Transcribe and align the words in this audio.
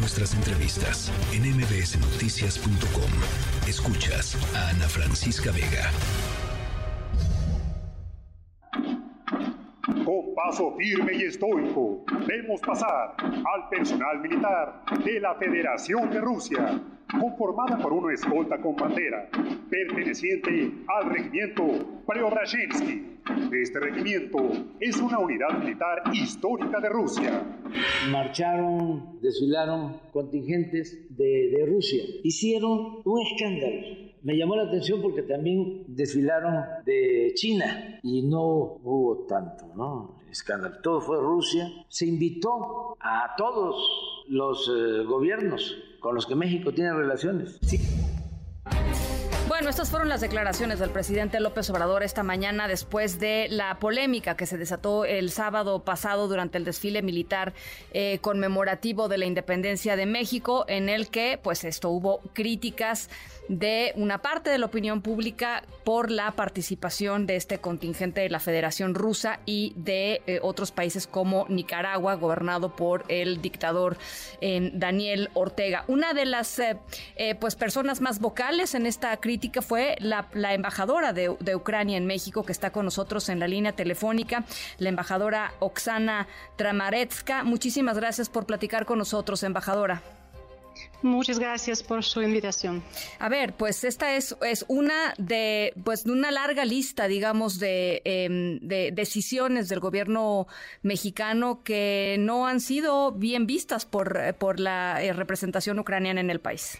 nuestras 0.00 0.34
entrevistas 0.34 1.12
en 1.32 1.42
mbsnoticias.com. 1.42 3.10
Escuchas 3.68 4.34
a 4.56 4.70
Ana 4.70 4.88
Francisca 4.88 5.52
Vega. 5.52 5.90
Con 10.04 10.34
paso 10.34 10.74
firme 10.78 11.12
y 11.14 11.24
estoico, 11.24 12.04
vemos 12.26 12.60
pasar 12.62 13.14
al 13.20 13.68
personal 13.68 14.20
militar 14.20 14.82
de 15.04 15.20
la 15.20 15.34
Federación 15.34 16.10
de 16.10 16.20
Rusia, 16.20 16.80
conformada 17.20 17.76
por 17.78 17.92
una 17.92 18.14
escolta 18.14 18.58
con 18.58 18.76
bandera, 18.76 19.28
perteneciente 19.68 20.72
al 20.88 21.10
regimiento 21.10 22.02
Preobrazhensky. 23.48 23.62
Este 23.62 23.80
regimiento 23.80 24.38
es 24.80 24.96
una 25.00 25.18
unidad 25.18 25.58
militar 25.58 26.02
histórica 26.12 26.80
de 26.80 26.88
Rusia. 26.88 27.42
Marcharon, 28.10 29.18
desfilaron 29.20 30.00
contingentes 30.12 31.06
de, 31.16 31.50
de 31.56 31.66
Rusia. 31.66 32.02
Hicieron 32.22 33.02
un 33.04 33.20
escándalo 33.22 34.10
me 34.22 34.36
llamó 34.36 34.56
la 34.56 34.64
atención 34.64 35.00
porque 35.00 35.22
también 35.22 35.84
desfilaron 35.86 36.64
de 36.84 37.32
China 37.34 38.00
y 38.02 38.22
no 38.22 38.42
hubo 38.82 39.24
tanto, 39.26 39.66
¿no? 39.74 40.20
Escándalo. 40.30 40.78
Todo 40.82 41.00
fue 41.00 41.18
Rusia. 41.18 41.70
Se 41.88 42.06
invitó 42.06 42.96
a 43.00 43.34
todos 43.36 44.24
los 44.28 44.68
eh, 44.68 45.04
gobiernos 45.04 45.76
con 46.00 46.14
los 46.14 46.26
que 46.26 46.34
México 46.34 46.72
tiene 46.72 46.92
relaciones. 46.92 47.58
Sí. 47.62 47.78
Bueno, 49.50 49.68
estas 49.68 49.90
fueron 49.90 50.08
las 50.08 50.20
declaraciones 50.20 50.78
del 50.78 50.90
presidente 50.90 51.40
López 51.40 51.68
Obrador 51.70 52.04
esta 52.04 52.22
mañana 52.22 52.68
después 52.68 53.18
de 53.18 53.48
la 53.50 53.80
polémica 53.80 54.36
que 54.36 54.46
se 54.46 54.56
desató 54.56 55.04
el 55.04 55.32
sábado 55.32 55.82
pasado 55.82 56.28
durante 56.28 56.56
el 56.56 56.64
desfile 56.64 57.02
militar 57.02 57.52
eh, 57.92 58.20
conmemorativo 58.20 59.08
de 59.08 59.18
la 59.18 59.26
independencia 59.26 59.96
de 59.96 60.06
México, 60.06 60.64
en 60.68 60.88
el 60.88 61.08
que, 61.08 61.36
pues, 61.42 61.64
esto 61.64 61.90
hubo 61.90 62.20
críticas 62.32 63.10
de 63.48 63.92
una 63.96 64.18
parte 64.18 64.50
de 64.50 64.58
la 64.58 64.66
opinión 64.66 65.02
pública 65.02 65.64
por 65.82 66.12
la 66.12 66.30
participación 66.30 67.26
de 67.26 67.34
este 67.34 67.58
contingente 67.58 68.20
de 68.20 68.30
la 68.30 68.38
Federación 68.38 68.94
Rusa 68.94 69.40
y 69.46 69.72
de 69.74 70.22
eh, 70.28 70.38
otros 70.42 70.70
países 70.70 71.08
como 71.08 71.46
Nicaragua, 71.48 72.14
gobernado 72.14 72.76
por 72.76 73.04
el 73.08 73.42
dictador 73.42 73.98
eh, 74.40 74.70
Daniel 74.74 75.28
Ortega. 75.34 75.84
Una 75.88 76.14
de 76.14 76.26
las 76.26 76.62
pues 77.40 77.56
personas 77.56 78.00
más 78.00 78.20
vocales 78.20 78.74
en 78.74 78.86
esta 78.86 79.16
crítica 79.16 79.39
fue 79.62 79.96
la, 80.00 80.26
embajadora 80.52 81.12
de, 81.12 81.36
de, 81.40 81.56
Ucrania 81.56 81.96
en 81.96 82.06
México, 82.06 82.44
que 82.44 82.52
está 82.52 82.70
con 82.70 82.84
nosotros 82.84 83.28
en 83.28 83.40
la 83.40 83.48
línea 83.48 83.72
telefónica, 83.72 84.44
la 84.78 84.88
embajadora 84.88 85.52
Oksana 85.58 86.28
Tramaretska. 86.56 87.44
Muchísimas 87.44 87.96
gracias 87.96 88.28
por 88.28 88.46
platicar 88.46 88.86
con 88.86 88.98
nosotros, 88.98 89.42
embajadora. 89.42 90.02
Muchas 91.02 91.38
gracias 91.38 91.82
por 91.82 92.04
su 92.04 92.20
invitación. 92.20 92.82
A 93.18 93.28
ver, 93.30 93.54
pues 93.54 93.84
esta 93.84 94.16
es, 94.16 94.36
es 94.42 94.66
una 94.68 95.14
de 95.16 95.72
pues 95.82 96.04
una 96.04 96.30
larga 96.30 96.64
lista, 96.64 97.08
digamos, 97.08 97.58
de, 97.58 98.02
em, 98.04 98.58
de 98.60 98.90
decisiones 98.92 99.68
del 99.68 99.80
gobierno 99.80 100.46
mexicano 100.82 101.62
que 101.64 102.16
no 102.18 102.46
han 102.46 102.60
sido 102.60 103.12
bien 103.12 103.46
vistas 103.46 103.86
por, 103.86 104.34
por 104.34 104.60
la 104.60 105.02
eh, 105.02 105.12
representación 105.14 105.78
ucraniana 105.78 106.20
en 106.20 106.30
el 106.30 106.40
país. 106.40 106.78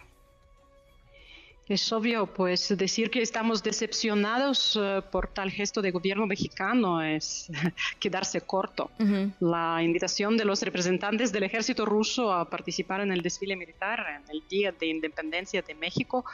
Es 1.70 1.92
obvio, 1.92 2.26
pues 2.26 2.76
decir 2.76 3.10
que 3.12 3.22
estamos 3.22 3.62
decepcionados 3.62 4.74
uh, 4.74 5.02
por 5.08 5.28
tal 5.28 5.52
gesto 5.52 5.80
de 5.80 5.92
gobierno 5.92 6.26
mexicano 6.26 7.00
es 7.00 7.48
quedarse 8.00 8.40
corto. 8.40 8.90
Uh 8.98 9.04
-huh. 9.04 9.32
La 9.38 9.80
invitación 9.80 10.36
de 10.36 10.44
los 10.44 10.62
representantes 10.62 11.30
del 11.30 11.44
ejército 11.44 11.86
ruso 11.86 12.32
a 12.32 12.50
participar 12.50 13.02
en 13.02 13.12
el 13.12 13.22
desfile 13.22 13.54
militar 13.54 14.04
en 14.16 14.28
el 14.34 14.42
Día 14.48 14.72
de 14.72 14.86
Independencia 14.86 15.62
de 15.62 15.74
México 15.76 16.24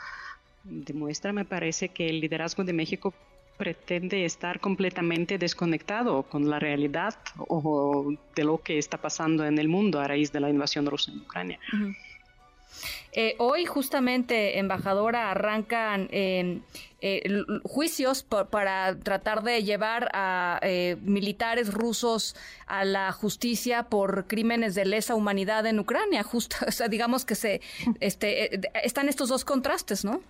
demuestra, 0.65 1.35
me 1.35 1.45
parece, 1.45 1.91
que 1.91 2.09
el 2.09 2.19
liderazgo 2.21 2.65
de 2.65 2.73
México 2.73 3.13
pretende 3.59 4.25
estar 4.25 4.59
completamente 4.59 5.37
desconectado 5.37 6.23
con 6.23 6.49
la 6.49 6.59
realidad 6.59 7.15
o 7.37 8.15
de 8.35 8.45
lo 8.45 8.57
que 8.63 8.79
está 8.79 8.97
pasando 8.97 9.45
en 9.45 9.59
el 9.59 9.69
mundo 9.69 10.01
a 10.01 10.09
raíz 10.09 10.33
de 10.33 10.41
la 10.41 10.49
invasión 10.49 10.87
rusa 10.87 11.13
en 11.13 11.19
Ucrania. 11.19 11.59
Uh 11.75 11.77
-huh. 11.77 12.06
Eh, 13.13 13.35
hoy 13.39 13.65
justamente, 13.65 14.59
embajadora, 14.59 15.31
arrancan 15.31 16.09
eh, 16.11 16.61
eh, 17.03 17.45
juicios 17.63 18.23
para 18.25 18.99
tratar 18.99 19.43
de 19.43 19.63
llevar 19.63 20.09
a 20.15 20.59
eh, 20.63 20.97
militares 21.03 21.73
rusos 21.73 22.35
a 22.67 22.85
la 22.85 23.13
justicia 23.13 23.85
por 23.85 24.27
crímenes 24.27 24.75
de 24.75 24.87
lesa 24.87 25.15
humanidad 25.15 25.67
en 25.67 25.79
Ucrania. 25.79 26.23
Justo, 26.23 26.57
o 26.67 26.73
sea, 26.73 26.89
digamos 26.89 27.25
que 27.25 27.35
se 27.35 27.61
este, 28.01 28.55
eh, 28.57 28.61
están 28.83 29.09
estos 29.09 29.29
dos 29.29 29.45
contrastes, 29.45 30.05
¿no? 30.05 30.21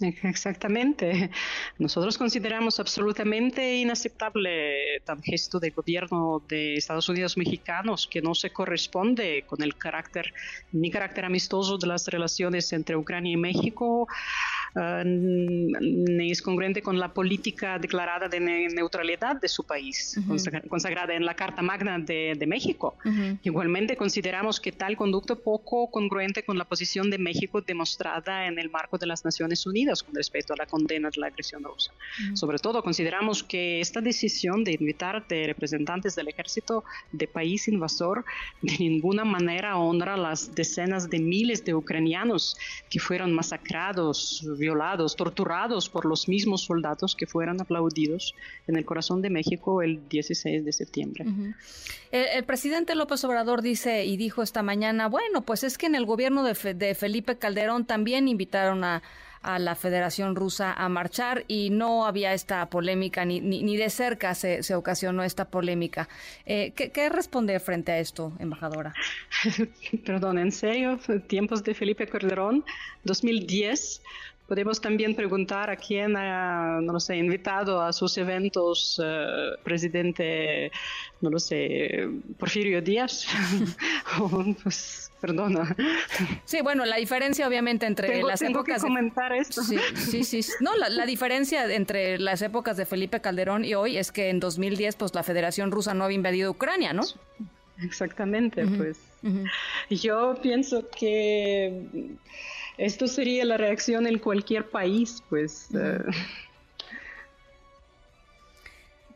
Exactamente. 0.22 1.30
Nosotros 1.78 2.16
consideramos 2.18 2.78
absolutamente 2.80 3.76
inaceptable 3.76 5.00
tal 5.04 5.22
gesto 5.22 5.58
de 5.58 5.70
gobierno 5.70 6.42
de 6.48 6.74
Estados 6.74 7.08
Unidos 7.08 7.36
mexicanos 7.36 8.06
que 8.10 8.22
no 8.22 8.34
se 8.34 8.50
corresponde 8.50 9.44
con 9.46 9.62
el 9.62 9.76
carácter 9.76 10.32
ni 10.72 10.90
carácter 10.90 11.24
amistoso 11.24 11.78
de 11.78 11.86
las 11.86 12.06
relaciones 12.06 12.72
entre 12.72 12.96
Ucrania 12.96 13.32
y 13.32 13.36
México, 13.36 14.06
uh, 14.74 15.04
ni 15.04 16.30
es 16.30 16.42
congruente 16.42 16.82
con 16.82 16.98
la 16.98 17.12
política 17.12 17.78
declarada 17.78 18.28
de 18.28 18.40
ne 18.40 18.68
neutralidad 18.68 19.40
de 19.40 19.48
su 19.48 19.64
país, 19.64 20.16
uh 20.18 20.32
-huh. 20.32 20.68
consagrada 20.68 21.14
en 21.14 21.24
la 21.24 21.34
Carta 21.34 21.62
Magna 21.62 21.98
de, 21.98 22.34
de 22.36 22.46
México. 22.46 22.96
Uh 23.04 23.08
-huh. 23.08 23.38
Igualmente 23.42 23.96
consideramos 23.96 24.60
que 24.60 24.72
tal 24.72 24.96
conducto 24.96 25.40
poco 25.40 25.90
congruente 25.90 26.44
con 26.44 26.58
la 26.58 26.64
posición 26.64 27.10
de 27.10 27.18
México 27.18 27.60
demostrada 27.60 28.46
en 28.46 28.58
el 28.58 28.70
marco 28.70 28.98
de 28.98 29.06
las 29.06 29.24
Naciones 29.24 29.66
Unidas 29.66 29.87
con 30.02 30.14
respecto 30.14 30.52
a 30.52 30.56
la 30.56 30.66
condena 30.66 31.10
de 31.10 31.20
la 31.20 31.28
agresión 31.28 31.62
rusa. 31.64 31.92
Uh 31.92 32.22
-huh. 32.22 32.36
Sobre 32.36 32.58
todo, 32.58 32.82
consideramos 32.82 33.42
que 33.42 33.80
esta 33.80 34.00
decisión 34.00 34.64
de 34.64 34.72
invitar 34.72 35.26
de 35.28 35.46
representantes 35.46 36.14
del 36.14 36.28
ejército 36.28 36.84
de 37.12 37.26
país 37.26 37.68
invasor 37.68 38.24
de 38.62 38.76
ninguna 38.78 39.24
manera 39.24 39.76
honra 39.76 40.16
las 40.16 40.54
decenas 40.54 41.08
de 41.08 41.18
miles 41.18 41.64
de 41.64 41.74
ucranianos 41.74 42.56
que 42.90 43.00
fueron 43.00 43.32
masacrados, 43.32 44.44
violados, 44.58 45.16
torturados 45.16 45.88
por 45.88 46.04
los 46.04 46.28
mismos 46.28 46.62
soldados 46.62 47.14
que 47.14 47.26
fueron 47.26 47.60
aplaudidos 47.60 48.34
en 48.66 48.76
el 48.76 48.84
corazón 48.84 49.22
de 49.22 49.30
México 49.30 49.82
el 49.82 50.08
16 50.08 50.64
de 50.64 50.72
septiembre. 50.72 51.24
Uh 51.26 51.30
-huh. 51.30 51.54
el, 52.12 52.26
el, 52.38 52.44
presidente 52.44 52.94
López 52.94 53.24
Obrador 53.24 53.62
dice 53.62 54.04
y 54.04 54.16
dijo 54.16 54.42
esta 54.42 54.62
mañana, 54.62 55.08
bueno, 55.08 55.42
pues 55.42 55.64
es 55.64 55.78
que 55.78 55.86
en 55.86 55.94
el 55.94 56.06
gobierno 56.06 56.42
de, 56.44 56.54
Fe, 56.54 56.74
de 56.74 56.94
Felipe 56.94 57.38
Calderón 57.38 57.84
también 57.84 58.28
invitaron 58.28 58.84
a 58.84 59.02
a 59.42 59.58
la 59.58 59.74
Federación 59.74 60.36
Rusa 60.36 60.72
a 60.72 60.88
marchar 60.88 61.44
y 61.48 61.70
no 61.70 62.06
había 62.06 62.34
esta 62.34 62.68
polémica, 62.70 63.24
ni, 63.24 63.40
ni, 63.40 63.62
ni 63.62 63.76
de 63.76 63.90
cerca 63.90 64.34
se, 64.34 64.62
se, 64.62 64.74
ocasionó 64.74 65.22
esta 65.22 65.46
polémica. 65.46 66.08
Eh, 66.46 66.72
¿qué, 66.74 66.90
¿Qué 66.90 67.08
responde 67.08 67.58
frente 67.60 67.92
a 67.92 67.98
esto, 67.98 68.32
embajadora? 68.38 68.94
Perdón, 70.04 70.38
¿en 70.38 70.52
serio? 70.52 70.98
¿Tiempos 71.26 71.62
de 71.62 71.74
Felipe 71.74 72.06
Calderón? 72.06 72.64
2010 73.04 74.02
Podemos 74.48 74.80
también 74.80 75.14
preguntar 75.14 75.68
a 75.68 75.76
quién 75.76 76.16
ha, 76.16 76.80
no 76.80 76.94
lo 76.94 77.00
sé, 77.00 77.18
invitado 77.18 77.82
a 77.82 77.92
sus 77.92 78.16
eventos 78.16 78.98
uh, 78.98 79.62
presidente, 79.62 80.72
no 81.20 81.28
lo 81.28 81.38
sé, 81.38 82.08
Porfirio 82.38 82.80
Díaz. 82.80 83.26
pues, 84.62 85.07
perdona. 85.20 85.76
Sí, 86.44 86.60
bueno, 86.62 86.84
la 86.84 86.96
diferencia 86.96 87.46
obviamente 87.46 87.86
entre 87.86 88.08
tengo, 88.08 88.28
las 88.28 88.40
tengo 88.40 88.60
épocas... 88.60 88.82
Que 88.82 88.88
comentar 88.88 89.32
de... 89.32 89.38
esto. 89.38 89.62
Sí, 89.62 89.78
sí, 89.94 90.42
sí. 90.42 90.52
No, 90.60 90.76
la, 90.76 90.88
la, 90.88 91.06
diferencia 91.06 91.72
entre 91.72 92.18
las 92.18 92.42
épocas 92.42 92.76
de 92.76 92.86
Felipe 92.86 93.20
Calderón 93.20 93.64
y 93.64 93.74
hoy 93.74 93.96
es 93.96 94.12
que 94.12 94.30
en 94.30 94.40
2010 94.40 94.96
pues 94.96 95.14
la 95.14 95.22
Federación 95.22 95.70
Rusa 95.70 95.94
no 95.94 96.04
había 96.04 96.16
invadido 96.16 96.50
Ucrania, 96.50 96.92
¿no? 96.92 97.02
Exactamente, 97.82 98.64
uh 98.64 98.68
-huh. 98.68 98.76
pues. 98.76 98.98
Uh 99.22 99.28
-huh. 99.28 99.50
Yo 99.90 100.36
pienso 100.42 100.88
que 100.88 102.16
esto 102.76 103.06
sería 103.06 103.44
la 103.44 103.56
reacción 103.56 104.06
en 104.06 104.18
cualquier 104.18 104.68
país, 104.68 105.22
pues. 105.28 105.68
Uh 105.70 105.76
-huh. 105.76 106.14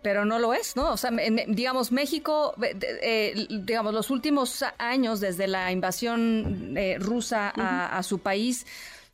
Pero 0.02 0.24
no 0.24 0.38
lo 0.38 0.52
es, 0.52 0.76
¿no? 0.76 0.92
O 0.92 0.96
sea, 0.96 1.10
digamos, 1.48 1.92
México, 1.92 2.54
eh, 2.60 3.46
digamos, 3.48 3.94
los 3.94 4.10
últimos 4.10 4.64
años 4.78 5.20
desde 5.20 5.46
la 5.46 5.70
invasión 5.70 6.76
eh, 6.76 6.96
rusa 6.98 7.52
a, 7.56 7.98
a, 7.98 8.02
su 8.02 8.18
país, 8.18 8.66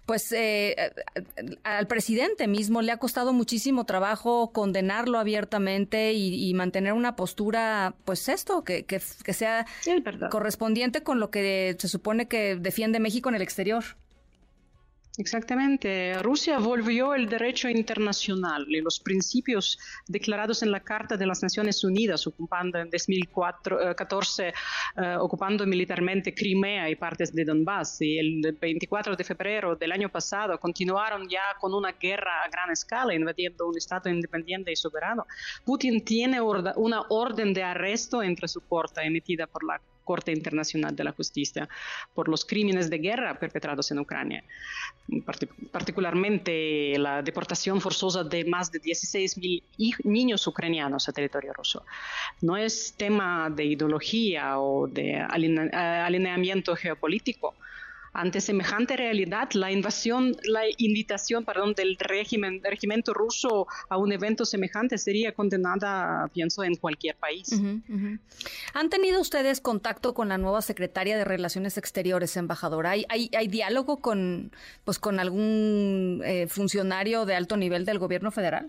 pues 0.06 0.32
eh, 0.32 0.74
al 1.64 1.86
presidente 1.86 2.48
mismo 2.48 2.80
le 2.80 2.92
ha 2.92 2.96
costado 2.96 3.34
muchísimo 3.34 3.84
trabajo 3.84 4.52
condenarlo 4.52 5.18
abiertamente 5.18 6.14
y, 6.14 6.48
y 6.48 6.54
mantener 6.54 6.94
una 6.94 7.14
postura, 7.14 7.94
pues 8.06 8.30
esto, 8.30 8.64
que, 8.64 8.86
que, 8.86 9.02
que 9.22 9.32
sea 9.34 9.66
correspondiente 10.30 11.02
con 11.02 11.20
lo 11.20 11.30
que 11.30 11.76
se 11.78 11.88
supone 11.88 12.26
que 12.26 12.56
defiende 12.56 13.00
México 13.00 13.28
en 13.28 13.34
el 13.34 13.42
exterior. 13.42 13.84
Exactamente. 15.18 16.14
Rusia 16.22 16.60
volvió 16.60 17.12
el 17.12 17.28
derecho 17.28 17.68
internacional 17.68 18.64
y 18.68 18.80
los 18.80 19.00
principios 19.00 19.76
declarados 20.06 20.62
en 20.62 20.70
la 20.70 20.78
Carta 20.78 21.16
de 21.16 21.26
las 21.26 21.42
Naciones 21.42 21.82
Unidas, 21.82 22.24
ocupando 22.28 22.78
en 22.78 22.88
2014, 22.88 24.48
eh, 24.48 24.52
eh, 24.96 25.16
ocupando 25.18 25.66
militarmente 25.66 26.32
Crimea 26.32 26.88
y 26.88 26.94
partes 26.94 27.34
de 27.34 27.44
Donbass. 27.44 28.00
Y 28.00 28.16
el 28.16 28.56
24 28.60 29.16
de 29.16 29.24
febrero 29.24 29.74
del 29.74 29.90
año 29.90 30.08
pasado 30.08 30.56
continuaron 30.60 31.28
ya 31.28 31.56
con 31.60 31.74
una 31.74 31.90
guerra 31.90 32.44
a 32.44 32.48
gran 32.48 32.70
escala, 32.70 33.12
invadiendo 33.12 33.66
un 33.66 33.76
Estado 33.76 34.08
independiente 34.08 34.70
y 34.70 34.76
soberano. 34.76 35.26
Putin 35.64 36.04
tiene 36.04 36.40
una 36.40 37.02
orden 37.08 37.52
de 37.52 37.64
arresto 37.64 38.22
entre 38.22 38.46
su 38.46 38.60
corte 38.60 39.00
emitida 39.02 39.48
por 39.48 39.64
la 39.64 39.80
Corte 40.08 40.32
Internacional 40.32 40.96
de 40.96 41.04
la 41.04 41.12
Justicia 41.12 41.68
por 42.14 42.30
los 42.32 42.46
crímenes 42.46 42.88
de 42.88 42.98
guerra 42.98 43.38
perpetrados 43.38 43.90
en 43.90 43.98
Ucrania, 43.98 44.42
particularmente 45.70 46.96
la 46.98 47.20
deportación 47.20 47.78
forzosa 47.82 48.24
de 48.24 48.46
más 48.46 48.72
de 48.72 48.80
16.000 48.80 49.62
niños 50.04 50.46
ucranianos 50.46 51.06
a 51.08 51.12
territorio 51.12 51.52
ruso. 51.52 51.84
No 52.40 52.56
es 52.56 52.94
tema 52.96 53.50
de 53.50 53.64
ideología 53.66 54.58
o 54.58 54.86
de 54.86 55.16
alineamiento 55.16 56.74
geopolítico, 56.74 57.54
ante 58.18 58.40
semejante 58.40 58.96
realidad, 58.96 59.48
la 59.52 59.70
invasión, 59.70 60.36
la 60.42 60.62
invitación, 60.78 61.44
del 61.74 61.96
régimen, 61.98 62.60
ruso 63.14 63.68
a 63.88 63.96
un 63.96 64.10
evento 64.10 64.44
semejante 64.44 64.98
sería 64.98 65.32
condenada, 65.32 66.28
pienso, 66.34 66.64
en 66.64 66.74
cualquier 66.74 67.14
país. 67.14 67.48
¿Han 68.74 68.90
tenido 68.90 69.20
ustedes 69.20 69.60
contacto 69.60 70.14
con 70.14 70.28
la 70.30 70.38
nueva 70.38 70.62
secretaria 70.62 71.16
de 71.16 71.24
Relaciones 71.24 71.78
Exteriores, 71.78 72.36
embajadora? 72.36 72.90
¿Hay, 72.90 73.06
hay, 73.08 73.48
diálogo 73.48 73.98
con, 73.98 74.50
pues, 74.84 74.98
con 74.98 75.20
algún 75.20 76.20
eh, 76.24 76.48
funcionario 76.48 77.24
de 77.24 77.36
alto 77.36 77.56
nivel 77.56 77.84
del 77.84 78.00
gobierno 78.00 78.32
federal? 78.32 78.68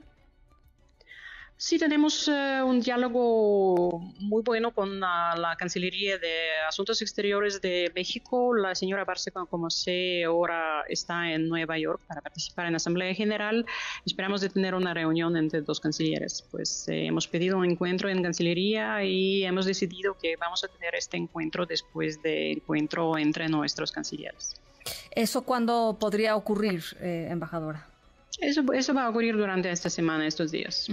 Sí, 1.61 1.77
tenemos 1.77 2.29
eh, 2.29 2.63
un 2.63 2.79
diálogo 2.79 3.99
muy 4.17 4.41
bueno 4.43 4.73
con 4.73 5.01
la, 5.01 5.57
Cancillería 5.59 6.17
de 6.17 6.31
Asuntos 6.65 7.01
Exteriores 7.01 7.59
de 7.59 7.91
México. 7.93 8.55
La 8.55 8.75
señora 8.75 9.03
Barceca, 9.03 9.45
como 9.45 9.69
sé, 9.69 10.23
ahora 10.23 10.85
está 10.87 11.33
en 11.33 11.49
Nueva 11.49 11.77
York 11.77 11.99
para 12.07 12.21
participar 12.21 12.67
en 12.67 12.71
la 12.71 12.77
Asamblea 12.77 13.13
General. 13.13 13.65
Esperamos 14.05 14.39
de 14.39 14.47
tener 14.47 14.73
una 14.73 14.93
reunión 14.93 15.35
entre 15.35 15.59
dos 15.59 15.81
cancilleres. 15.81 16.45
Pues 16.49 16.87
eh, 16.87 17.07
hemos 17.07 17.27
pedido 17.27 17.57
un 17.57 17.65
encuentro 17.65 18.07
en 18.07 18.23
Cancillería 18.23 19.03
y 19.03 19.43
hemos 19.43 19.65
decidido 19.65 20.17
que 20.17 20.37
vamos 20.37 20.63
a 20.63 20.69
tener 20.69 20.95
este 20.95 21.17
encuentro 21.17 21.65
después 21.65 22.21
del 22.21 22.59
encuentro 22.59 23.17
entre 23.17 23.49
nuestros 23.49 23.91
cancilleres. 23.91 24.55
¿Eso 25.11 25.41
cuándo 25.41 25.97
podría 25.99 26.37
ocurrir, 26.37 26.85
eh, 27.01 27.27
embajadora? 27.29 27.88
Eso, 28.41 28.63
eso, 28.73 28.93
va 28.93 29.05
a 29.05 29.09
ocurrir 29.09 29.35
durante 29.35 29.69
esta 29.69 29.89
semana, 29.89 30.25
estos 30.25 30.51
días. 30.51 30.87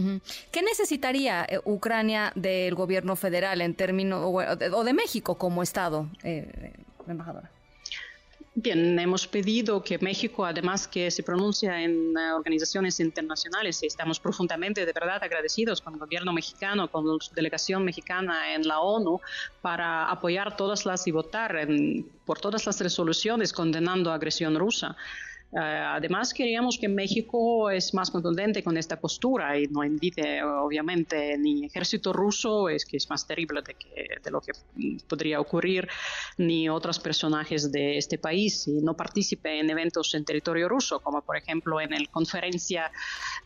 ¿Qué 0.51 0.63
necesitaría 0.63 1.45
eh, 1.45 1.61
Ucrania 1.65 2.33
del 2.35 2.75
gobierno 2.75 3.15
federal 3.15 3.61
en 3.61 3.75
términos, 3.75 4.21
o, 4.25 4.85
de, 4.85 4.93
México 4.93 5.37
como 5.37 5.63
Estado, 5.63 6.09
eh, 6.25 6.73
embajadora? 7.07 7.51
Bien, 8.59 8.99
hemos 8.99 9.27
pedido 9.27 9.83
que 9.83 9.99
México, 9.99 10.47
además 10.47 10.89
que 10.89 11.11
se 11.11 11.23
pronuncia 11.23 11.83
en 11.83 12.17
eh, 12.17 12.33
organizaciones 12.33 12.99
internacionales, 13.01 13.83
y 13.83 13.87
estamos 13.87 14.19
profundamente 14.19 14.87
de 14.87 14.93
verdad 14.95 15.23
agradecidos 15.23 15.83
con 15.83 15.93
el 15.93 16.01
gobierno 16.01 16.33
mexicano, 16.33 16.91
con 16.91 17.07
la 17.07 17.19
delegación 17.35 17.85
mexicana 17.85 18.55
en 18.55 18.67
la 18.67 18.81
ONU, 18.81 19.21
para 19.61 20.11
apoyar 20.11 20.57
todas 20.57 20.87
las 20.87 21.07
y 21.07 21.11
votar 21.11 21.69
por 22.25 22.41
todas 22.41 22.65
las 22.65 22.81
resoluciones 22.81 23.53
condenando 23.53 24.11
agresión 24.11 24.59
rusa. 24.59 24.97
Eh, 25.53 25.59
además, 25.59 26.35
queríamos 26.35 26.77
que 26.77 26.89
México 26.89 27.71
es 27.71 27.95
más 27.95 28.11
contundente 28.11 28.63
con 28.63 28.77
esta 28.77 28.99
postura 28.99 29.59
y 29.59 29.67
no 29.69 29.85
invite, 29.85 30.43
obviamente, 30.43 31.39
ni 31.39 31.65
ejército 31.65 32.13
ruso, 32.13 32.69
es 32.69 32.85
que 32.85 32.97
es 32.97 33.09
más 33.09 33.27
terrible 33.27 33.63
de, 33.63 33.75
que, 33.75 34.21
de 34.23 34.31
lo 34.31 34.41
que 34.41 34.53
podría 35.09 35.41
ocurrir, 35.41 35.89
ni 36.37 36.69
otros 36.69 36.99
personajes 36.99 37.71
de 37.71 37.97
este 37.97 38.19
país 38.19 38.67
y 38.67 38.83
no 38.83 38.95
participe 38.95 39.61
en 39.61 39.71
eventos 39.71 40.15
en 40.15 40.25
territorio 40.25 40.69
ruso, 40.69 41.01
como 41.01 41.23
por 41.23 41.37
ejemplo 41.37 41.81
en 41.81 41.91
la 41.91 42.11
conferencia 42.11 42.91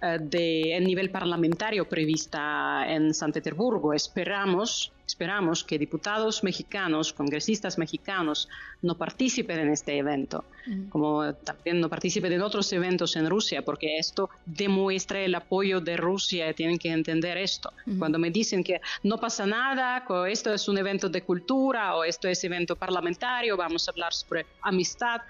eh, 0.01 0.19
de 0.21 0.81
nivel 0.81 1.11
parlamentario 1.11 1.89
prevista 1.89 2.85
en 2.89 3.13
San 3.13 3.31
Petersburgo. 3.31 3.93
Esperamos 3.93 4.93
Esperamos 5.11 5.65
que 5.65 5.77
diputados 5.77 6.45
mexicanos, 6.45 7.13
congresistas 7.13 7.79
mexicanos, 7.79 8.49
no 8.81 8.97
participen 8.97 9.59
en 9.59 9.71
este 9.71 9.99
evento, 9.99 10.45
como 10.89 11.35
también 11.35 11.81
no 11.81 11.89
participen 11.89 12.33
en 12.33 12.43
otros 12.43 12.73
eventos 12.73 13.17
en 13.17 13.29
Rusia, 13.29 13.63
porque 13.63 13.99
esto 13.99 14.31
demuestra 14.47 15.19
el 15.21 15.35
apoyo 15.35 15.81
de 15.81 15.97
Rusia. 15.97 16.55
Tienen 16.55 16.79
que 16.79 16.91
entender 16.93 17.37
esto. 17.39 17.73
Cuando 17.99 18.21
me 18.21 18.31
dicen 18.31 18.63
que 18.63 18.81
no 19.03 19.19
pasa 19.19 19.47
nada, 19.47 20.05
que 20.07 20.31
esto 20.31 20.55
es 20.55 20.69
un 20.69 20.79
evento 20.79 21.09
de 21.09 21.23
cultura 21.23 21.97
o 21.97 22.05
esto 22.05 22.29
es 22.29 22.45
evento 22.45 22.77
parlamentario, 22.77 23.57
vamos 23.57 23.89
a 23.89 23.91
hablar 23.91 24.13
sobre 24.15 24.47
amistad. 24.63 25.23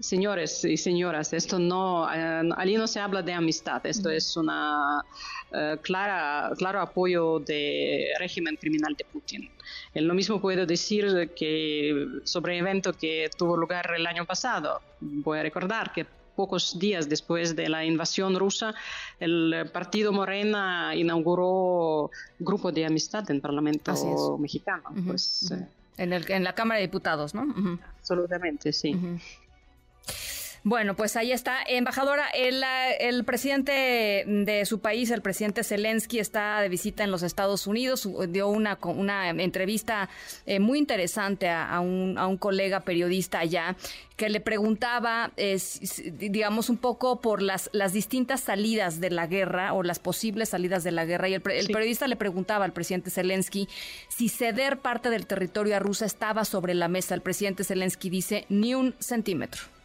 Señores 0.00 0.64
y 0.64 0.78
señoras, 0.78 1.32
esto 1.34 1.58
no, 1.58 2.08
eh, 2.12 2.50
allí 2.56 2.76
no 2.76 2.86
se 2.86 3.00
habla 3.00 3.20
de 3.20 3.34
amistad, 3.34 3.84
esto 3.84 4.08
es 4.08 4.34
una 4.34 5.04
eh, 5.52 5.76
clara, 5.82 6.50
claro 6.56 6.80
apoyo 6.80 7.38
del 7.38 8.06
régimen 8.18 8.56
criminal 8.56 8.94
de 8.96 9.04
Putin. 9.04 9.50
lo 9.94 10.14
mismo 10.14 10.40
puedo 10.40 10.64
decir 10.64 11.30
que 11.36 12.06
sobre 12.24 12.54
el 12.54 12.60
evento 12.60 12.94
que 12.94 13.28
tuvo 13.36 13.58
lugar 13.58 13.92
el 13.94 14.06
año 14.06 14.24
pasado. 14.24 14.80
Voy 15.00 15.38
a 15.38 15.42
recordar 15.42 15.92
que 15.92 16.06
pocos 16.34 16.78
días 16.78 17.06
después 17.06 17.54
de 17.54 17.68
la 17.68 17.84
invasión 17.84 18.34
rusa, 18.38 18.74
el 19.18 19.68
partido 19.70 20.12
Morena 20.12 20.94
inauguró 20.94 22.10
grupo 22.38 22.72
de 22.72 22.86
amistad 22.86 23.30
en 23.30 23.36
el 23.36 23.42
Parlamento 23.42 24.38
mexicano. 24.38 24.84
pues, 25.06 25.50
eh, 25.50 25.66
en, 25.98 26.14
el, 26.14 26.24
en, 26.30 26.42
la 26.44 26.54
Cámara 26.54 26.80
de 26.80 26.86
Diputados, 26.86 27.34
¿no? 27.34 27.42
Absolutamente, 27.98 28.72
sí. 28.72 28.96
Bueno, 30.62 30.94
pues 30.94 31.16
ahí 31.16 31.32
está. 31.32 31.56
Embajadora, 31.66 32.26
el, 32.34 33.24
presidente 33.24 34.24
de 34.26 34.66
su 34.66 34.80
país, 34.80 35.10
el 35.10 35.22
presidente 35.22 35.64
Zelensky, 35.64 36.18
está 36.18 36.60
de 36.60 36.68
visita 36.68 37.02
en 37.02 37.10
los 37.10 37.22
Estados 37.22 37.66
Unidos. 37.66 38.06
Dio 38.28 38.48
una, 38.48 38.78
una 38.82 39.30
entrevista 39.30 40.10
eh, 40.44 40.60
muy 40.60 40.78
interesante 40.78 41.48
a, 41.48 41.80
un, 41.80 42.18
a, 42.18 42.26
un, 42.26 42.36
colega 42.36 42.80
periodista 42.80 43.38
allá 43.38 43.74
que 44.18 44.28
le 44.28 44.40
preguntaba, 44.40 45.32
digamos, 46.18 46.68
un 46.68 46.76
poco 46.76 47.22
por 47.22 47.40
las, 47.40 47.70
las 47.72 47.94
distintas 47.94 48.40
salidas 48.40 49.00
de 49.00 49.08
la 49.08 49.26
guerra 49.26 49.72
o 49.72 49.82
las 49.82 49.98
posibles 49.98 50.50
salidas 50.50 50.84
de 50.84 50.92
la 50.92 51.06
guerra. 51.06 51.30
Y 51.30 51.34
el, 51.34 51.40
periodista 51.40 52.06
le 52.06 52.16
preguntaba 52.16 52.66
al 52.66 52.74
presidente 52.74 53.10
Zelensky 53.10 53.66
si 54.10 54.28
ceder 54.28 54.80
parte 54.80 55.08
del 55.08 55.26
territorio 55.26 55.74
a 55.74 55.78
Rusia 55.78 56.06
estaba 56.06 56.44
sobre 56.44 56.74
la 56.74 56.88
mesa. 56.88 57.14
El 57.14 57.22
presidente 57.22 57.64
Zelensky 57.64 58.10
dice, 58.10 58.44
ni 58.50 58.74
un 58.74 58.94
centímetro. 58.98 59.79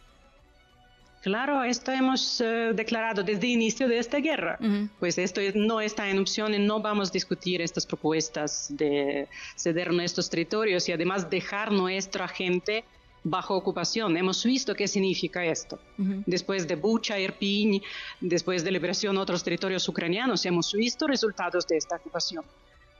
Claro, 1.26 1.64
esto 1.64 1.90
hemos 1.90 2.40
eh, 2.40 2.70
declarado 2.72 3.24
desde 3.24 3.48
el 3.48 3.54
inicio 3.54 3.88
de 3.88 3.98
esta 3.98 4.18
guerra. 4.18 4.60
Pues 5.00 5.18
esto 5.18 5.40
no 5.56 5.80
está 5.80 6.08
en 6.08 6.20
opción 6.20 6.54
y 6.54 6.60
no 6.60 6.78
vamos 6.78 7.08
a 7.10 7.12
discutir 7.12 7.60
estas 7.60 7.84
propuestas 7.84 8.68
de 8.70 9.26
ceder 9.56 9.92
nuestros 9.92 10.30
territorios 10.30 10.88
y 10.88 10.92
además 10.92 11.28
dejar 11.28 11.72
nuestra 11.72 12.28
gente 12.28 12.84
bajo 13.24 13.56
ocupación. 13.56 14.16
Hemos 14.16 14.44
visto 14.44 14.72
qué 14.76 14.86
significa 14.86 15.44
esto. 15.44 15.80
Después 16.26 16.68
de 16.68 16.76
Bucha, 16.76 17.18
Irpin, 17.18 17.82
después 18.20 18.62
de 18.62 18.70
liberación 18.70 19.16
de 19.16 19.22
otros 19.22 19.42
territorios 19.42 19.88
ucranianos, 19.88 20.46
hemos 20.46 20.72
visto 20.74 21.08
resultados 21.08 21.66
de 21.66 21.76
esta 21.76 21.96
ocupación. 21.96 22.44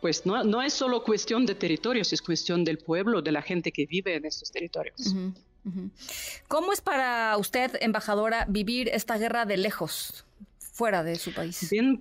Pues 0.00 0.26
no, 0.26 0.42
no 0.42 0.62
es 0.62 0.72
solo 0.72 1.04
cuestión 1.04 1.46
de 1.46 1.54
territorios, 1.54 2.12
es 2.12 2.20
cuestión 2.20 2.64
del 2.64 2.78
pueblo, 2.78 3.22
de 3.22 3.30
la 3.30 3.42
gente 3.42 3.70
que 3.70 3.86
vive 3.86 4.16
en 4.16 4.24
estos 4.24 4.50
territorios. 4.50 5.14
¿Cómo 6.48 6.72
es 6.72 6.80
para 6.80 7.36
usted, 7.38 7.72
embajadora, 7.80 8.46
vivir 8.48 8.88
esta 8.88 9.18
guerra 9.18 9.44
de 9.44 9.56
lejos, 9.56 10.24
fuera 10.58 11.02
de 11.02 11.16
su 11.16 11.32
país? 11.32 11.68
Bien, 11.70 12.00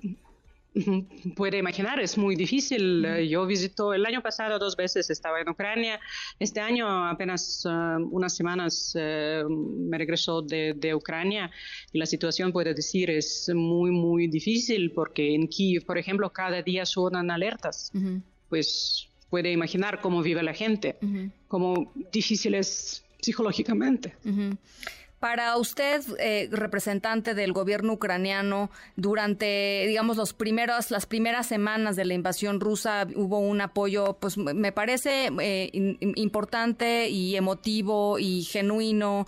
puede 1.35 1.57
imaginar, 1.57 1.99
es 1.99 2.17
muy 2.17 2.35
difícil. 2.35 3.05
Yo 3.27 3.45
visito 3.45 3.93
el 3.93 4.05
año 4.05 4.21
pasado 4.21 4.59
dos 4.59 4.75
veces, 4.75 5.09
estaba 5.09 5.39
en 5.39 5.49
Ucrania. 5.49 5.99
Este 6.39 6.59
año 6.59 7.07
apenas 7.07 7.65
uh, 7.65 8.03
unas 8.11 8.35
semanas 8.35 8.95
uh, 8.95 9.49
me 9.49 9.97
regresó 9.97 10.41
de, 10.41 10.93
Ucrania 10.93 11.49
y 11.91 11.97
la 11.97 12.05
situación, 12.05 12.51
puedo 12.51 12.73
decir, 12.73 13.09
es 13.09 13.49
muy, 13.53 13.91
muy 13.91 14.27
difícil 14.27 14.91
porque 14.91 15.33
en 15.33 15.47
Kiev, 15.47 15.85
por 15.85 15.97
ejemplo, 15.97 16.31
cada 16.31 16.61
día 16.61 16.85
suenan 16.85 17.31
alertas. 17.31 17.91
Pues 18.49 19.09
puede 19.29 19.51
imaginar 19.51 20.01
cómo 20.01 20.21
vive 20.21 20.43
la 20.43 20.53
gente, 20.53 20.97
cómo 21.47 21.91
difícil 22.11 22.55
es 22.55 23.04
psicológicamente. 23.25 24.15
Para 25.19 25.57
usted, 25.57 26.03
eh, 26.19 26.49
representante 26.51 27.33
del 27.33 27.51
gobierno 27.51 27.93
ucraniano, 27.93 28.69
durante, 28.95 29.85
digamos, 29.87 30.17
los 30.17 30.33
primeros, 30.33 30.91
las 30.91 31.07
primeras 31.07 31.47
semanas 31.47 31.95
de 31.95 32.05
la 32.05 32.13
invasión 32.13 32.59
rusa 32.59 33.07
hubo 33.15 33.39
un 33.39 33.59
apoyo, 33.61 34.17
pues 34.19 34.37
me 34.37 34.71
parece 34.71 35.31
eh, 35.39 35.71
importante 36.15 37.09
y 37.09 37.35
emotivo 37.37 38.19
y 38.19 38.43
genuino 38.43 39.25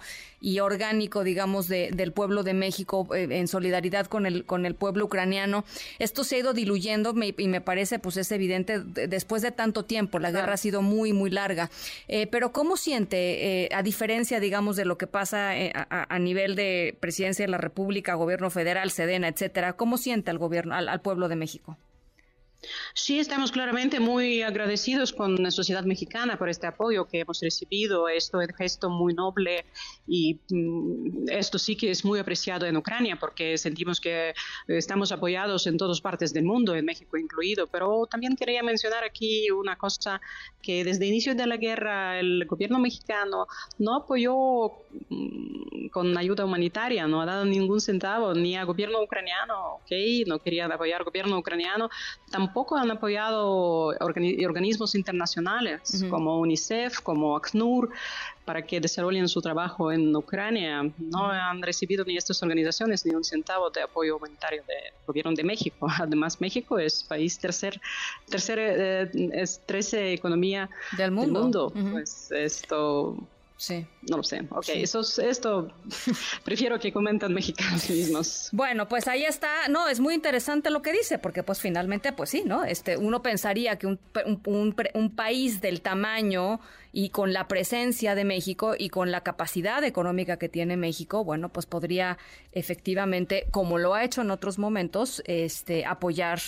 y 0.48 0.62
orgánico, 0.62 1.26
digamos, 1.26 1.68
de, 1.68 1.90
del 1.94 2.14
pueblo 2.14 2.42
de 2.42 2.54
México 2.54 3.14
eh, 3.14 3.28
en 3.30 3.50
solidaridad 3.50 4.06
con 4.06 4.26
el, 4.26 4.46
con 4.46 4.66
el 4.66 4.76
pueblo 4.76 5.04
ucraniano. 5.04 5.66
Esto 6.00 6.24
se 6.24 6.38
ha 6.38 6.40
ido 6.40 6.54
diluyendo 6.54 7.14
y 7.38 7.48
me 7.50 7.60
parece, 7.60 8.00
pues 8.00 8.16
es 8.16 8.32
evidente, 8.32 8.80
después 8.80 9.42
de 9.42 9.52
tanto 9.52 9.84
tiempo, 9.84 10.20
la 10.20 10.32
guerra 10.32 10.54
ha 10.54 10.58
sido 10.58 10.82
muy, 10.82 11.12
muy 11.12 11.32
larga. 11.32 11.70
Eh, 12.08 12.28
pero 12.28 12.54
¿cómo 12.54 12.78
siente, 12.78 13.66
eh, 13.66 13.70
a 13.74 13.84
diferencia, 13.84 14.40
digamos, 14.40 14.78
de 14.78 14.86
lo 14.86 14.98
que 14.98 15.06
pasa 15.06 15.52
a, 15.52 16.20
nivel 16.20 16.56
de 16.56 16.96
presidencia 16.98 17.44
de 17.44 17.52
la 17.52 17.58
República, 17.58 18.14
gobierno 18.14 18.50
federal, 18.50 18.90
Sedena, 18.90 19.28
etcétera, 19.28 19.74
cómo 19.74 19.98
siente 19.98 20.32
al 20.32 20.38
gobierno, 20.38 20.76
al 20.76 21.02
pueblo 21.02 21.28
de 21.28 21.36
México? 21.36 21.78
Sí, 22.94 23.20
estamos 23.20 23.52
claramente 23.52 24.00
muy 24.00 24.42
agradecidos 24.42 25.14
con 25.14 25.36
la 25.36 25.52
sociedad 25.52 25.84
mexicana 25.84 26.38
por 26.38 26.50
este 26.50 26.66
apoyo 26.68 27.06
que 27.08 27.20
hemos 27.20 27.40
recibido. 27.40 28.10
Esto 28.10 28.42
es 28.42 28.50
un 28.50 28.56
gesto 28.56 28.90
muy 28.90 29.14
noble 29.14 29.66
y 30.08 30.40
mm, 30.50 31.30
esto 31.30 31.60
sí 31.60 31.76
que 31.76 31.92
es 31.92 32.04
muy 32.04 32.20
apreciado 32.20 32.66
en 32.66 32.76
Ucrania 32.76 33.18
porque 33.20 33.58
sentimos 33.58 34.02
que 34.02 34.34
estamos 34.68 35.12
apoyados 35.12 35.68
en 35.68 35.78
todas 35.78 36.02
partes 36.02 36.34
del 36.34 36.46
mundo, 36.46 36.76
en 36.76 36.86
México 36.86 37.18
incluido. 37.18 37.68
Pero 37.68 38.08
también 38.08 38.36
quería 38.36 38.64
mencionar 38.64 39.04
aquí 39.04 39.52
una 39.52 39.78
cosa 39.78 40.20
que 40.62 40.84
desde 40.84 41.06
el 41.06 41.12
inicio 41.12 41.36
de 41.36 41.46
la 41.46 41.58
guerra 41.58 42.20
el 42.20 42.46
gobierno 42.46 42.80
mexicano 42.80 43.46
no 43.78 43.96
apoyó 43.96 44.72
mm, 45.10 45.90
con 45.92 46.18
ayuda 46.18 46.44
humanitaria, 46.44 47.08
no 47.08 47.22
ha 47.22 47.26
dado 47.26 47.46
ningún 47.46 47.80
centavo 47.80 48.34
ni 48.34 48.58
al 48.58 48.66
gobierno 48.66 49.02
ucraniano, 49.02 49.76
ok, 49.76 49.92
no 50.26 50.40
querían 50.40 50.72
apoyar 50.72 51.00
al 51.00 51.06
gobierno 51.06 51.38
ucraniano, 51.38 51.90
tampoco 52.30 52.47
han 52.78 52.92
apoyado 52.92 53.94
organismos 54.00 54.96
internacionales 54.96 56.04
como 56.10 56.40
UNICEF, 56.40 57.00
como 57.02 57.36
ACNUR, 57.36 57.90
para 58.46 58.62
que 58.62 58.80
desarrollen 58.80 59.28
su 59.28 59.42
trabajo 59.42 59.92
en 59.92 60.16
Ucrania. 60.16 60.90
No 60.98 61.30
han 61.30 61.62
recibido 61.62 62.06
ni 62.06 62.16
estas 62.16 62.42
organizaciones 62.42 63.06
ni 63.06 63.14
un 63.14 63.24
centavo 63.24 63.70
de 63.70 63.82
apoyo 63.82 64.18
humanitario 64.18 64.64
del 64.68 64.94
gobierno 65.06 65.34
de 65.34 65.44
México. 65.44 65.88
Además, 66.00 66.40
México 66.40 66.80
es 66.80 67.04
país 67.04 67.38
tercer, 67.40 67.80
tercer 68.30 68.58
eh, 68.60 69.10
es 69.34 69.62
13 69.66 70.14
economía 70.14 70.70
del 70.98 71.12
mundo. 71.12 71.74
Pues 71.92 72.32
esto 72.32 73.18
Sí. 73.58 73.88
No 74.10 74.18
lo 74.18 74.24
sé. 74.24 74.46
Ok, 74.52 74.70
eso, 74.70 75.02
esto 75.02 75.74
prefiero 76.44 76.80
que 76.80 76.94
comentan 76.94 77.34
mexicanos 77.34 77.90
mismos. 77.90 78.50
Bueno, 78.52 78.88
pues 78.88 79.08
ahí 79.08 79.26
está. 79.26 79.68
No, 79.68 79.90
es 79.90 80.00
muy 80.00 80.14
interesante 80.14 80.70
lo 80.70 80.82
que 80.84 80.94
dice, 80.94 81.18
porque 81.18 81.42
pues 81.44 81.60
finalmente, 81.60 82.14
pues 82.14 82.30
sí, 82.30 82.44
¿no? 82.46 82.64
Este, 82.64 82.98
uno 82.98 83.24
pensaría 83.24 83.78
que 83.78 83.88
un, 83.88 84.00
un, 84.46 84.76
un 84.94 85.16
país 85.16 85.60
del 85.60 85.82
tamaño 85.82 86.60
y 86.92 87.10
con 87.10 87.34
la 87.34 87.48
presencia 87.48 88.16
de 88.16 88.26
México 88.26 88.76
y 88.78 88.90
con 88.90 89.12
la 89.12 89.22
capacidad 89.22 89.84
económica 89.84 90.38
que 90.38 90.50
tiene 90.50 90.78
México, 90.78 91.24
bueno, 91.24 91.50
pues 91.50 91.66
podría 91.66 92.18
efectivamente, 92.52 93.48
como 93.52 93.78
lo 93.78 93.94
ha 93.94 94.04
hecho 94.04 94.22
en 94.22 94.32
otros 94.32 94.58
momentos, 94.58 95.22
este, 95.26 95.86
apoyar 95.86 96.40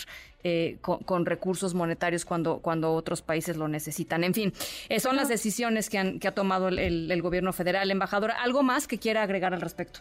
eh, 0.43 0.77
con, 0.81 1.25
recursos 1.25 1.73
monetarios 1.73 2.25
cuando, 2.25 2.59
cuando 2.59 2.93
otros 2.93 3.21
países 3.21 3.57
lo 3.57 3.67
necesitan. 3.67 4.23
En 4.23 4.33
fin, 4.33 4.53
eh, 4.87 4.99
son 4.99 5.15
las 5.15 5.27
decisiones 5.27 5.89
que, 5.89 5.97
han, 5.97 6.19
que 6.19 6.27
ha 6.27 6.33
tomado 6.33 6.69
el, 6.69 7.11
el 7.11 7.21
gobierno 7.21 7.53
federal. 7.53 7.91
Embajadora, 7.91 8.41
¿algo 8.41 8.63
más 8.63 8.87
que 8.87 8.97
quiera 8.97 9.23
agregar 9.23 9.53
al 9.53 9.61
respecto? 9.61 9.99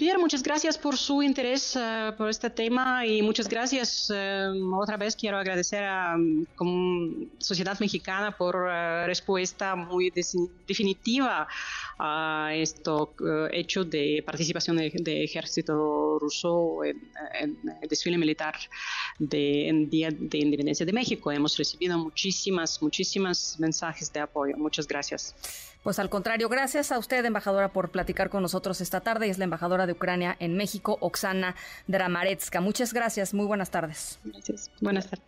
Pierre, 0.00 0.18
muchas 0.18 0.42
gracias 0.42 0.78
por 0.78 0.96
su 0.96 1.22
interés 1.22 1.76
uh, 1.76 2.16
por 2.16 2.30
este 2.30 2.48
tema 2.48 3.04
y 3.04 3.20
muchas 3.20 3.46
gracias. 3.46 4.08
Uh, 4.08 4.74
otra 4.74 4.96
vez 4.96 5.14
quiero 5.14 5.36
agradecer 5.36 5.84
a 5.84 6.16
um, 6.16 7.28
Sociedad 7.36 7.78
Mexicana 7.78 8.34
por 8.34 8.56
uh, 8.56 9.04
respuesta 9.04 9.76
muy 9.76 10.10
definitiva 10.66 11.46
a 11.98 12.50
esto 12.54 13.12
hecho 13.52 13.84
de 13.84 14.22
participación 14.24 14.78
de, 14.78 15.22
ejército 15.22 16.18
ruso 16.18 16.82
en, 16.82 17.58
el 17.82 17.86
desfile 17.86 18.16
militar 18.16 18.54
de, 19.18 19.68
en 19.68 19.90
Día 19.90 20.08
de 20.10 20.38
Independencia 20.38 20.86
de 20.86 20.94
México. 20.94 21.30
Hemos 21.30 21.58
recibido 21.58 21.98
muchísimas, 21.98 22.80
muchísimas 22.80 23.60
mensajes 23.60 24.10
de 24.10 24.20
apoyo. 24.20 24.56
Muchas 24.56 24.88
gracias. 24.88 25.69
Pues 25.82 25.98
al 25.98 26.10
contrario, 26.10 26.48
gracias 26.48 26.92
a 26.92 26.98
usted, 26.98 27.24
embajadora, 27.24 27.72
por 27.72 27.90
platicar 27.90 28.28
con 28.28 28.42
nosotros 28.42 28.80
esta 28.80 29.00
tarde. 29.00 29.28
Es 29.28 29.38
la 29.38 29.44
embajadora 29.44 29.86
de 29.86 29.92
Ucrania 29.92 30.36
en 30.38 30.56
México, 30.56 30.98
Oksana 31.00 31.56
Dramaretska. 31.86 32.60
Muchas 32.60 32.92
gracias, 32.92 33.32
muy 33.32 33.46
buenas 33.46 33.70
tardes. 33.70 34.18
Gracias, 34.24 34.70
buenas 34.80 35.08
tardes. 35.08 35.24